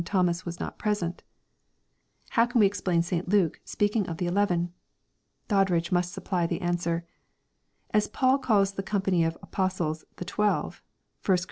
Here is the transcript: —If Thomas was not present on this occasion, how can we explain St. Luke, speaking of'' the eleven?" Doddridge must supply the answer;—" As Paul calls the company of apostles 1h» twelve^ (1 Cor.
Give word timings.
—If 0.01 0.05
Thomas 0.05 0.47
was 0.47 0.59
not 0.59 0.79
present 0.79 1.21
on 1.21 1.21
this 1.21 1.21
occasion, 2.29 2.35
how 2.35 2.45
can 2.47 2.59
we 2.59 2.65
explain 2.65 3.03
St. 3.03 3.29
Luke, 3.29 3.61
speaking 3.63 4.09
of'' 4.09 4.17
the 4.17 4.25
eleven?" 4.25 4.73
Doddridge 5.47 5.91
must 5.91 6.11
supply 6.11 6.47
the 6.47 6.59
answer;—" 6.59 7.05
As 7.93 8.07
Paul 8.07 8.39
calls 8.39 8.71
the 8.71 8.81
company 8.81 9.23
of 9.23 9.37
apostles 9.43 10.03
1h» 10.17 10.25
twelve^ 10.25 10.63
(1 10.71 10.71
Cor. 11.23 11.37